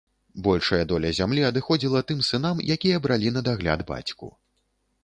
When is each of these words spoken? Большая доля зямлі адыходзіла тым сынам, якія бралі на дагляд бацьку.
Большая 0.45 0.79
доля 0.91 1.11
зямлі 1.17 1.45
адыходзіла 1.51 2.01
тым 2.13 2.25
сынам, 2.29 2.65
якія 2.79 3.05
бралі 3.05 3.37
на 3.39 3.49
дагляд 3.51 3.87
бацьку. 3.93 4.37